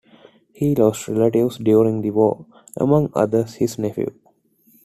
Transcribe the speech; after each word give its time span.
He 0.51 0.73
lost 0.73 1.07
relatives 1.09 1.59
during 1.59 2.01
the 2.01 2.09
war, 2.09 2.47
among 2.75 3.11
others, 3.13 3.53
his 3.53 3.77
nephew. 3.77 4.11